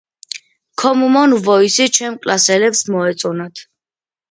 ქომმონ 0.83 1.35
ვოისი 1.43 1.87
ჩემ 1.99 2.17
კლასელებს 2.25 2.85
მოეწონათ 2.97 3.67